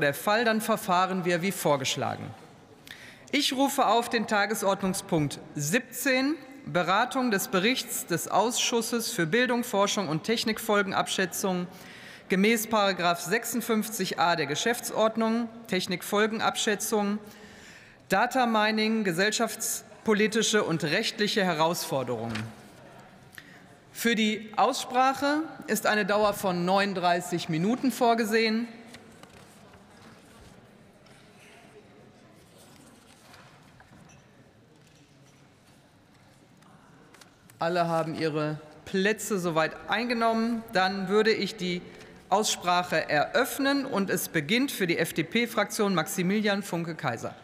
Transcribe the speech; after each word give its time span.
der 0.00 0.14
Fall, 0.14 0.44
dann 0.44 0.60
verfahren 0.60 1.24
wir 1.24 1.42
wie 1.42 1.52
vorgeschlagen. 1.52 2.24
Ich 3.30 3.52
rufe 3.52 3.86
auf 3.86 4.08
den 4.08 4.26
Tagesordnungspunkt 4.26 5.38
17, 5.54 6.34
Beratung 6.64 7.30
des 7.30 7.48
Berichts 7.48 8.06
des 8.06 8.28
Ausschusses 8.28 9.10
für 9.10 9.26
Bildung, 9.26 9.64
Forschung 9.64 10.08
und 10.08 10.24
Technikfolgenabschätzung 10.24 11.66
gemäß 12.28 12.68
56a 12.68 14.36
der 14.36 14.46
Geschäftsordnung, 14.46 15.48
Technikfolgenabschätzung, 15.66 17.18
Data 18.08 18.46
Mining, 18.46 19.04
gesellschaftspolitische 19.04 20.62
und 20.62 20.84
rechtliche 20.84 21.44
Herausforderungen. 21.44 22.36
Für 23.92 24.14
die 24.14 24.52
Aussprache 24.56 25.42
ist 25.66 25.86
eine 25.86 26.06
Dauer 26.06 26.32
von 26.32 26.64
39 26.64 27.48
Minuten 27.48 27.90
vorgesehen. 27.90 28.68
Alle 37.60 37.88
haben 37.88 38.14
ihre 38.14 38.60
Plätze 38.84 39.40
soweit 39.40 39.72
eingenommen. 39.88 40.62
Dann 40.72 41.08
würde 41.08 41.32
ich 41.32 41.56
die 41.56 41.82
Aussprache 42.28 43.08
eröffnen 43.10 43.84
und 43.84 44.10
es 44.10 44.28
beginnt 44.28 44.70
für 44.70 44.86
die 44.86 44.96
FDP-Fraktion 44.98 45.92
Maximilian 45.92 46.62
Funke-Kaiser. 46.62 47.34